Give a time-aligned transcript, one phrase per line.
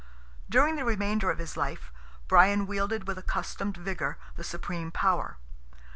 [0.49, 1.91] During the remainder of his life,
[2.27, 5.37] Brian wielded with accustomed vigour the supreme power.